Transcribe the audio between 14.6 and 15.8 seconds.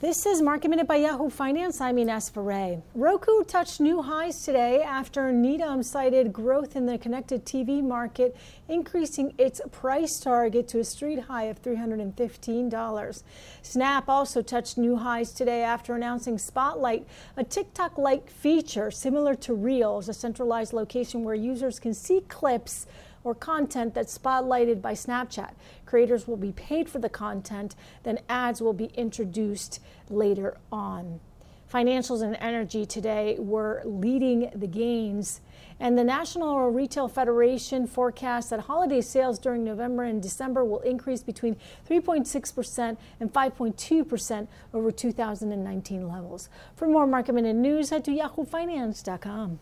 new highs today